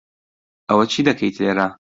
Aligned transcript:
ئەوە 0.69 0.85
چی 0.91 1.01
دەکەیت 1.07 1.35
لێرە؟ 1.41 1.67